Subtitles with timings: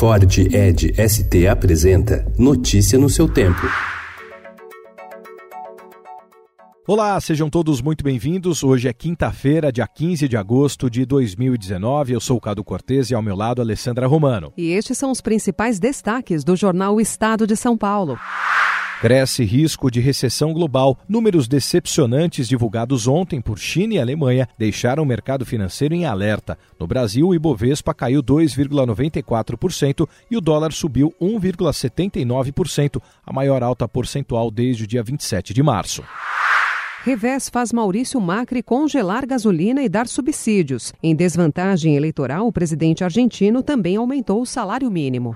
[0.00, 3.60] Ford Ed ST apresenta Notícia no seu tempo.
[6.88, 8.64] Olá, sejam todos muito bem-vindos.
[8.64, 12.14] Hoje é quinta-feira, dia 15 de agosto de 2019.
[12.14, 14.54] Eu sou o Cado Cortês e ao meu lado Alessandra Romano.
[14.56, 18.18] E estes são os principais destaques do jornal o Estado de São Paulo.
[19.00, 20.98] Cresce risco de recessão global.
[21.08, 26.58] Números decepcionantes divulgados ontem por China e Alemanha deixaram o mercado financeiro em alerta.
[26.78, 34.50] No Brasil, o Ibovespa caiu 2,94% e o dólar subiu 1,79%, a maior alta percentual
[34.50, 36.04] desde o dia 27 de março.
[37.02, 40.92] Revés faz Maurício Macri congelar gasolina e dar subsídios.
[41.02, 45.34] Em desvantagem eleitoral, o presidente argentino também aumentou o salário mínimo.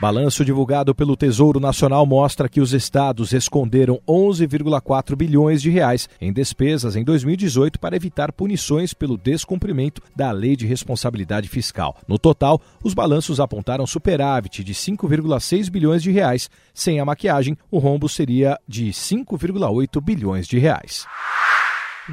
[0.00, 6.32] Balanço divulgado pelo Tesouro Nacional mostra que os estados esconderam 11,4 bilhões de reais em
[6.32, 11.98] despesas em 2018 para evitar punições pelo descumprimento da Lei de Responsabilidade Fiscal.
[12.08, 16.48] No total, os balanços apontaram superávit de 5,6 bilhões de reais.
[16.72, 21.06] Sem a maquiagem, o rombo seria de 5,8 bilhões de reais.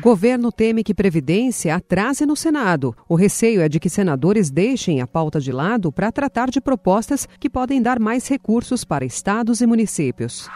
[0.02, 2.96] Governo teme que Previdência atrase no Senado.
[3.08, 7.28] O receio é de que senadores deixem a pauta de lado para tratar de propostas
[7.40, 10.50] que podem dar mais recursos para estados e municípios.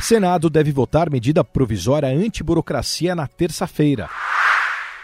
[0.00, 4.08] Senado deve votar medida provisória anti-burocracia na terça-feira.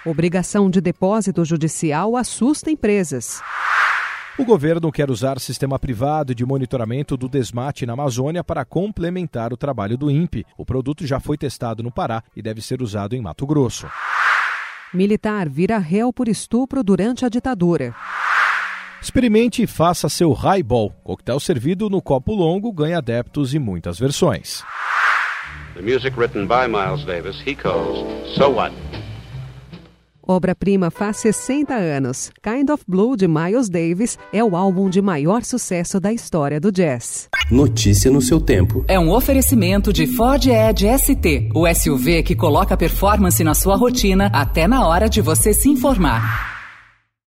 [0.04, 3.40] Obrigação de depósito judicial assusta empresas.
[4.38, 9.58] O governo quer usar sistema privado de monitoramento do desmate na Amazônia para complementar o
[9.58, 10.46] trabalho do INPE.
[10.56, 13.86] O produto já foi testado no Pará e deve ser usado em Mato Grosso.
[14.92, 17.94] Militar vira réu por estupro durante a ditadura.
[19.02, 20.90] Experimente e faça seu highball.
[21.04, 24.64] Coquetel servido no copo longo ganha adeptos e muitas versões.
[25.74, 28.72] The music written by Miles Davis, he calls So What?
[30.32, 32.30] Obra-prima faz 60 anos.
[32.42, 36.72] Kind of Blue de Miles Davis é o álbum de maior sucesso da história do
[36.72, 37.28] jazz.
[37.50, 38.82] Notícia no seu tempo.
[38.88, 44.30] É um oferecimento de Ford Edge ST, o SUV que coloca performance na sua rotina
[44.32, 46.51] até na hora de você se informar.